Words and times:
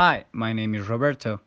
Hi, 0.00 0.24
my 0.32 0.54
name 0.54 0.74
is 0.76 0.88
Roberto. 0.88 1.40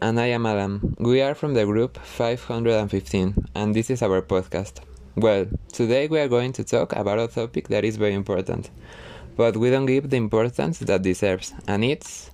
And 0.00 0.18
I 0.18 0.28
am 0.28 0.46
Adam. 0.46 0.96
We 0.98 1.20
are 1.20 1.34
from 1.34 1.52
the 1.52 1.66
group 1.66 1.98
515, 1.98 3.34
and 3.54 3.74
this 3.74 3.90
is 3.90 4.00
our 4.00 4.22
podcast. 4.22 4.80
Well, 5.14 5.48
today 5.70 6.06
we 6.08 6.18
are 6.18 6.28
going 6.28 6.54
to 6.54 6.64
talk 6.64 6.96
about 6.96 7.18
a 7.18 7.28
topic 7.28 7.68
that 7.68 7.84
is 7.84 7.98
very 7.98 8.14
important, 8.14 8.70
but 9.36 9.54
we 9.58 9.68
don't 9.68 9.84
give 9.84 10.08
the 10.08 10.16
importance 10.16 10.78
that 10.78 11.02
deserves, 11.02 11.52
and 11.66 11.84
it's 11.84 12.30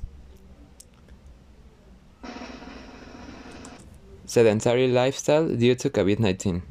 sedentary 4.25 4.86
lifestyle 4.86 5.48
due 5.48 5.75
to 5.75 5.91
COVID 5.91 6.21
19. 6.21 6.62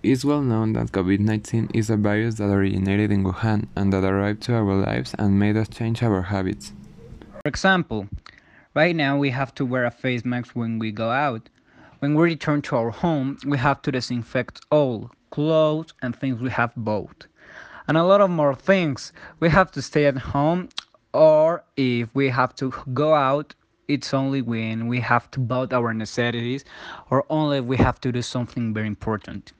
It's 0.00 0.24
well 0.24 0.42
known 0.42 0.74
that 0.74 0.92
COVID 0.92 1.18
19 1.18 1.70
is 1.74 1.90
a 1.90 1.96
virus 1.96 2.36
that 2.36 2.52
originated 2.52 3.10
in 3.10 3.24
Wuhan 3.24 3.66
and 3.74 3.92
that 3.92 4.04
arrived 4.04 4.42
to 4.42 4.54
our 4.54 4.72
lives 4.72 5.12
and 5.18 5.40
made 5.40 5.56
us 5.56 5.66
change 5.66 6.04
our 6.04 6.22
habits. 6.22 6.72
For 7.42 7.48
example, 7.48 8.06
right 8.74 8.94
now 8.94 9.18
we 9.18 9.30
have 9.30 9.52
to 9.56 9.64
wear 9.64 9.84
a 9.84 9.90
face 9.90 10.24
mask 10.24 10.54
when 10.54 10.78
we 10.78 10.92
go 10.92 11.10
out. 11.10 11.48
When 11.98 12.14
we 12.14 12.22
return 12.22 12.62
to 12.62 12.76
our 12.76 12.90
home, 12.90 13.38
we 13.44 13.58
have 13.58 13.82
to 13.82 13.90
disinfect 13.90 14.60
all 14.70 15.10
clothes 15.30 15.92
and 16.00 16.14
things 16.14 16.40
we 16.40 16.50
have 16.50 16.72
bought. 16.76 17.26
And 17.88 17.96
a 17.96 18.04
lot 18.04 18.20
of 18.20 18.30
more 18.30 18.54
things. 18.54 19.12
We 19.40 19.48
have 19.48 19.72
to 19.72 19.82
stay 19.82 20.06
at 20.06 20.16
home, 20.16 20.68
or 21.12 21.64
if 21.76 22.08
we 22.14 22.28
have 22.28 22.54
to 22.56 22.72
go 22.94 23.14
out, 23.14 23.52
it's 23.88 24.14
only 24.14 24.42
when 24.42 24.86
we 24.86 25.00
have 25.00 25.30
to 25.32 25.40
buy 25.40 25.66
our 25.72 25.92
necessities, 25.92 26.64
or 27.10 27.24
only 27.30 27.58
if 27.58 27.64
we 27.64 27.76
have 27.78 28.00
to 28.02 28.12
do 28.12 28.22
something 28.22 28.72
very 28.72 28.86
important. 28.86 29.52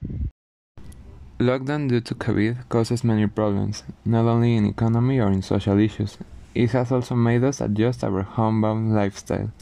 Lockdown 1.38 1.88
due 1.88 2.01
to 2.01 2.16
COVID 2.16 2.69
causes 2.69 3.05
many 3.05 3.28
problems, 3.28 3.84
not 4.05 4.25
only 4.25 4.56
in 4.56 4.67
economy 4.67 5.20
or 5.20 5.28
in 5.28 5.41
social 5.41 5.78
issues. 5.78 6.19
It 6.53 6.72
has 6.72 6.91
also 6.91 7.14
made 7.14 7.45
us 7.45 7.61
adjust 7.61 8.03
our 8.03 8.22
homebound 8.22 8.92
lifestyle. 8.92 9.53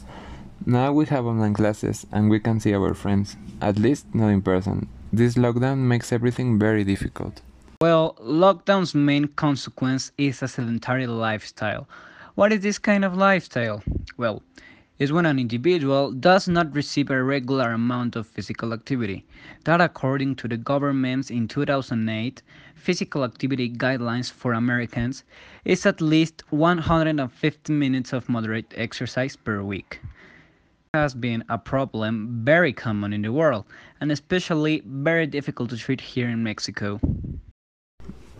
Now 0.65 0.91
we 0.91 1.05
have 1.05 1.27
online 1.27 1.53
classes 1.53 2.07
and 2.11 2.31
we 2.31 2.39
can 2.39 2.59
see 2.59 2.73
our 2.73 2.95
friends, 2.95 3.37
at 3.61 3.77
least 3.77 4.07
not 4.15 4.29
in 4.29 4.41
person. 4.41 4.87
This 5.13 5.35
lockdown 5.35 5.77
makes 5.77 6.11
everything 6.11 6.57
very 6.57 6.83
difficult. 6.83 7.41
Well, 7.79 8.17
lockdown's 8.19 8.95
main 8.95 9.27
consequence 9.27 10.11
is 10.17 10.41
a 10.41 10.47
sedentary 10.47 11.05
lifestyle. 11.05 11.87
What 12.33 12.51
is 12.53 12.61
this 12.61 12.79
kind 12.79 13.05
of 13.05 13.15
lifestyle? 13.15 13.83
Well, 14.17 14.41
is 14.99 15.11
when 15.11 15.25
an 15.25 15.39
individual 15.39 16.11
does 16.11 16.47
not 16.47 16.75
receive 16.75 17.09
a 17.09 17.23
regular 17.23 17.71
amount 17.71 18.15
of 18.15 18.27
physical 18.27 18.73
activity. 18.73 19.25
That, 19.65 19.81
according 19.81 20.35
to 20.37 20.47
the 20.47 20.57
government's 20.57 21.29
in 21.29 21.47
2008 21.47 22.41
physical 22.75 23.23
activity 23.23 23.69
guidelines 23.69 24.31
for 24.31 24.53
Americans, 24.53 25.23
is 25.65 25.85
at 25.85 26.01
least 26.01 26.43
150 26.49 27.73
minutes 27.73 28.13
of 28.13 28.29
moderate 28.29 28.73
exercise 28.75 29.35
per 29.35 29.61
week 29.61 29.99
has 30.93 31.13
been 31.13 31.43
a 31.49 31.57
problem 31.57 32.41
very 32.43 32.73
common 32.73 33.13
in 33.13 33.21
the 33.21 33.31
world 33.31 33.65
and 34.01 34.11
especially 34.11 34.81
very 34.85 35.27
difficult 35.27 35.69
to 35.69 35.77
treat 35.77 36.01
here 36.01 36.29
in 36.29 36.41
Mexico. 36.43 36.99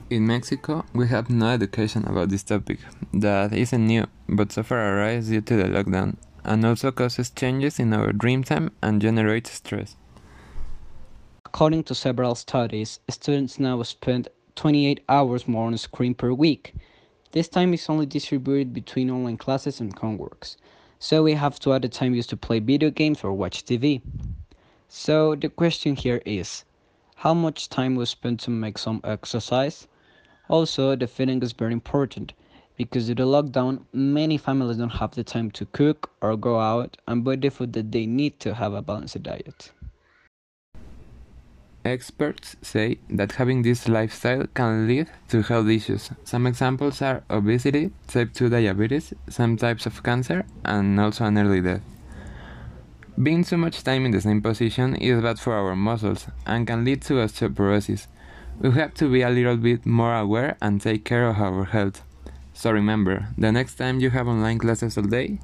In 0.09 0.25
Mexico, 0.25 0.85
we 0.93 1.07
have 1.07 1.29
no 1.29 1.49
education 1.49 2.05
about 2.05 2.29
this 2.29 2.43
topic. 2.43 2.79
That 3.13 3.53
isn't 3.53 3.85
new, 3.85 4.05
but 4.29 4.51
so 4.53 4.63
far 4.63 4.97
arises 4.97 5.29
due 5.29 5.41
to 5.41 5.55
the 5.57 5.63
lockdown 5.65 6.15
and 6.47 6.65
also 6.65 6.91
causes 6.91 7.29
changes 7.29 7.79
in 7.79 7.93
our 7.93 8.11
dream 8.11 8.43
time 8.43 8.71
and 8.81 9.01
generates 9.01 9.51
stress. 9.51 9.95
According 11.45 11.83
to 11.83 11.95
several 11.95 12.33
studies, 12.35 12.99
students 13.09 13.59
now 13.59 13.83
spend 13.83 14.29
28 14.55 15.01
hours 15.07 15.47
more 15.47 15.67
on 15.67 15.77
screen 15.77 16.15
per 16.15 16.33
week. 16.33 16.73
This 17.31 17.47
time 17.47 17.73
is 17.73 17.89
only 17.89 18.05
distributed 18.05 18.73
between 18.73 19.11
online 19.11 19.37
classes 19.37 19.79
and 19.79 19.95
homeworks 19.95 20.55
so 20.99 21.21
we 21.21 21.33
have 21.33 21.59
to 21.59 21.73
add 21.73 21.83
the 21.83 21.89
time 21.89 22.15
used 22.15 22.29
to 22.29 22.37
play 22.37 22.59
video 22.59 22.89
games 22.89 23.23
or 23.23 23.31
watch 23.31 23.65
TV. 23.65 24.01
So 24.87 25.35
the 25.35 25.49
question 25.49 25.95
here 25.95 26.21
is 26.25 26.65
how 27.15 27.33
much 27.33 27.69
time 27.69 27.95
we 27.95 28.05
spend 28.05 28.39
to 28.41 28.49
make 28.49 28.77
some 28.77 29.01
exercise? 29.03 29.87
Also, 30.49 30.95
the 30.95 31.07
feeding 31.07 31.41
is 31.43 31.51
very 31.51 31.73
important 31.73 32.33
because 32.77 33.07
due 33.07 33.15
to 33.15 33.23
lockdown, 33.23 33.83
many 33.91 34.37
families 34.37 34.77
don't 34.77 34.89
have 34.89 35.15
the 35.15 35.23
time 35.23 35.49
to 35.51 35.65
cook 35.65 36.11
or 36.21 36.37
go 36.37 36.59
out 36.59 36.95
and 37.07 37.23
buy 37.23 37.35
the 37.35 37.49
food 37.49 37.73
that 37.73 37.91
they 37.91 38.05
need 38.05 38.39
to 38.39 38.53
have 38.53 38.73
a 38.73 38.81
balanced 38.81 39.21
diet. 39.23 39.71
Experts 41.83 42.57
say 42.61 42.97
that 43.09 43.31
having 43.33 43.61
this 43.61 43.87
lifestyle 43.87 44.45
can 44.53 44.87
lead 44.87 45.07
to 45.29 45.41
health 45.41 45.69
issues. 45.69 46.11
Some 46.25 46.45
examples 46.45 47.01
are 47.01 47.23
obesity, 47.29 47.91
type 48.07 48.33
2 48.33 48.49
diabetes, 48.49 49.13
some 49.29 49.55
types 49.55 49.85
of 49.85 50.03
cancer, 50.03 50.45
and 50.65 50.99
also 50.99 51.25
an 51.25 51.37
early 51.37 51.61
death. 51.61 51.81
Being 53.21 53.43
too 53.43 53.57
much 53.57 53.83
time 53.83 54.05
in 54.05 54.11
the 54.11 54.21
same 54.21 54.41
position 54.41 54.95
is 54.97 55.23
bad 55.23 55.39
for 55.39 55.53
our 55.53 55.75
muscles 55.75 56.27
and 56.45 56.67
can 56.67 56.83
lead 56.83 57.01
to 57.03 57.15
osteoporosis. 57.15 58.07
We 58.59 58.71
have 58.71 58.93
to 58.95 59.09
be 59.09 59.21
a 59.21 59.29
little 59.29 59.57
bit 59.57 59.85
more 59.85 60.15
aware 60.15 60.57
and 60.61 60.81
take 60.81 61.05
care 61.05 61.27
of 61.27 61.39
our 61.39 61.63
health. 61.63 62.03
So 62.57 62.71
remember, 62.71 63.27
the 63.37 63.51
next 63.51 63.75
time 63.75 63.99
you 63.99 64.09
have 64.09 64.27
online 64.27 64.57
classes 64.57 64.97
all 64.97 65.03
day, 65.03 65.39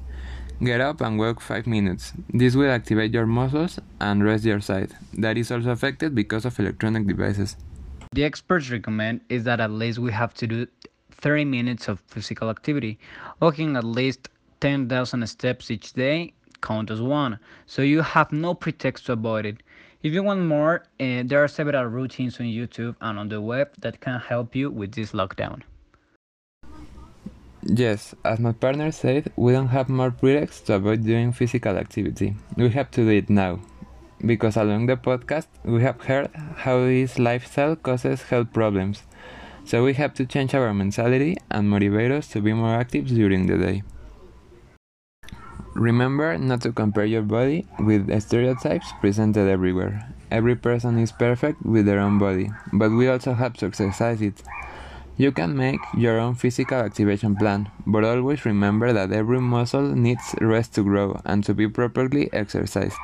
Get 0.62 0.80
up 0.80 1.00
and 1.00 1.18
walk 1.18 1.40
5 1.40 1.66
minutes. 1.66 2.12
This 2.32 2.54
will 2.54 2.70
activate 2.70 3.12
your 3.12 3.26
muscles 3.26 3.80
and 4.00 4.24
rest 4.24 4.44
your 4.44 4.60
side. 4.60 4.92
That 5.14 5.36
is 5.36 5.50
also 5.50 5.70
affected 5.70 6.14
because 6.14 6.44
of 6.44 6.58
electronic 6.60 7.08
devices. 7.08 7.56
The 8.12 8.22
experts 8.22 8.70
recommend 8.70 9.22
is 9.28 9.42
that 9.44 9.58
at 9.58 9.72
least 9.72 9.98
we 9.98 10.12
have 10.12 10.32
to 10.34 10.46
do 10.46 10.66
30 11.10 11.44
minutes 11.44 11.88
of 11.88 12.00
physical 12.06 12.50
activity. 12.50 13.00
Walking 13.40 13.76
at 13.76 13.82
least 13.84 14.28
10,000 14.60 15.26
steps 15.26 15.72
each 15.72 15.92
day 15.92 16.34
count 16.62 16.90
as 16.90 17.02
one, 17.02 17.38
so 17.66 17.82
you 17.82 18.00
have 18.00 18.32
no 18.32 18.54
pretext 18.54 19.06
to 19.06 19.12
avoid 19.12 19.44
it. 19.44 19.62
If 20.04 20.12
you 20.12 20.22
want 20.22 20.40
more, 20.42 20.84
uh, 21.00 21.24
there 21.26 21.42
are 21.42 21.48
several 21.48 21.84
routines 21.86 22.38
on 22.38 22.46
YouTube 22.46 22.94
and 23.00 23.18
on 23.18 23.28
the 23.28 23.40
web 23.40 23.72
that 23.80 24.00
can 24.00 24.20
help 24.20 24.54
you 24.54 24.70
with 24.70 24.92
this 24.92 25.12
lockdown. 25.12 25.62
Yes, 27.66 28.14
as 28.26 28.40
my 28.40 28.52
partner 28.52 28.92
said, 28.92 29.32
we 29.36 29.52
don't 29.52 29.68
have 29.68 29.88
more 29.88 30.10
pretext 30.10 30.66
to 30.66 30.74
avoid 30.74 31.02
doing 31.02 31.32
physical 31.32 31.78
activity. 31.78 32.36
We 32.58 32.68
have 32.68 32.90
to 32.90 33.04
do 33.04 33.08
it 33.08 33.30
now. 33.30 33.60
Because 34.24 34.56
along 34.56 34.86
the 34.86 34.96
podcast, 34.96 35.46
we 35.64 35.80
have 35.82 36.02
heard 36.02 36.28
how 36.56 36.80
this 36.80 37.18
lifestyle 37.18 37.74
causes 37.74 38.20
health 38.22 38.52
problems. 38.52 39.02
So 39.64 39.82
we 39.82 39.94
have 39.94 40.12
to 40.14 40.26
change 40.26 40.54
our 40.54 40.74
mentality 40.74 41.38
and 41.50 41.70
motivate 41.70 42.10
us 42.10 42.28
to 42.28 42.42
be 42.42 42.52
more 42.52 42.74
active 42.74 43.06
during 43.06 43.46
the 43.46 43.56
day. 43.56 43.82
Remember 45.74 46.36
not 46.36 46.60
to 46.62 46.72
compare 46.72 47.06
your 47.06 47.22
body 47.22 47.66
with 47.78 48.12
stereotypes 48.20 48.92
presented 49.00 49.48
everywhere. 49.48 50.06
Every 50.30 50.54
person 50.54 50.98
is 50.98 51.12
perfect 51.12 51.64
with 51.64 51.86
their 51.86 51.98
own 51.98 52.18
body, 52.18 52.50
but 52.74 52.90
we 52.90 53.08
also 53.08 53.32
have 53.32 53.54
to 53.54 53.66
exercise 53.66 54.20
it. 54.20 54.42
You 55.16 55.30
can 55.30 55.56
make 55.56 55.78
your 55.96 56.18
own 56.18 56.34
physical 56.34 56.78
activation 56.78 57.36
plan, 57.36 57.70
but 57.86 58.02
always 58.02 58.44
remember 58.44 58.92
that 58.92 59.12
every 59.12 59.40
muscle 59.40 59.94
needs 59.94 60.34
rest 60.40 60.74
to 60.74 60.82
grow 60.82 61.20
and 61.24 61.44
to 61.44 61.54
be 61.54 61.68
properly 61.68 62.28
exercised. 62.32 62.98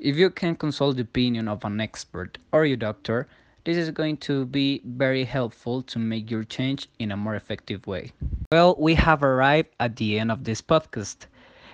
If 0.00 0.16
you 0.16 0.28
can 0.28 0.56
consult 0.56 0.96
the 0.96 1.02
opinion 1.02 1.46
of 1.46 1.64
an 1.64 1.80
expert 1.80 2.38
or 2.50 2.66
your 2.66 2.78
doctor, 2.78 3.28
this 3.64 3.76
is 3.76 3.90
going 3.90 4.16
to 4.26 4.44
be 4.44 4.82
very 4.84 5.24
helpful 5.24 5.82
to 5.82 6.00
make 6.00 6.28
your 6.28 6.42
change 6.42 6.88
in 6.98 7.12
a 7.12 7.16
more 7.16 7.36
effective 7.36 7.86
way. 7.86 8.10
Well, 8.50 8.74
we 8.76 8.96
have 8.96 9.22
arrived 9.22 9.68
at 9.78 9.94
the 9.94 10.18
end 10.18 10.32
of 10.32 10.42
this 10.42 10.60
podcast. 10.60 11.26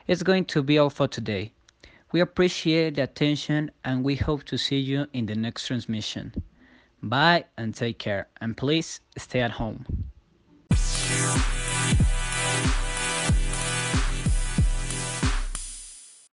It's 0.07 0.23
going 0.23 0.45
to 0.53 0.63
be 0.63 0.77
all 0.77 0.91
for 0.91 1.09
today. 1.09 1.53
We 2.13 2.21
appreciate 2.21 2.97
the 2.97 3.05
attention 3.05 3.71
and 3.87 4.05
we 4.05 4.17
hope 4.17 4.45
to 4.45 4.59
see 4.59 4.79
you 4.79 5.07
in 5.15 5.25
the 5.25 5.35
next 5.35 5.67
transmission. 5.67 6.35
Bye 7.03 7.45
and 7.57 7.75
take 7.75 7.99
care. 7.99 8.29
And 8.41 8.57
please 8.57 9.01
stay 9.17 9.41
at 9.41 9.53
home. 9.53 9.87